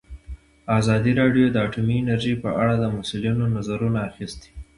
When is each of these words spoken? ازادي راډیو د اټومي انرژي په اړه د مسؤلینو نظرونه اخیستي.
ازادي 0.79 1.11
راډیو 1.21 1.45
د 1.51 1.57
اټومي 1.65 1.95
انرژي 1.99 2.33
په 2.43 2.49
اړه 2.61 2.73
د 2.77 2.83
مسؤلینو 2.95 3.43
نظرونه 3.55 3.99
اخیستي. 4.09 4.51